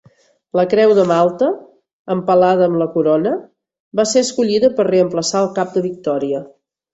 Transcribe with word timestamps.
La 0.59 0.63
Creu 0.69 0.93
de 0.99 1.03
Malta 1.09 1.49
empalada 2.15 2.65
amb 2.69 2.79
la 2.83 2.87
Corona 2.95 3.35
va 4.01 4.07
ser 4.13 4.25
escollida 4.29 4.73
per 4.81 4.87
reemplaçar 4.89 5.43
el 5.45 5.51
cap 5.61 5.77
de 5.79 5.85
Victòria. 5.89 6.43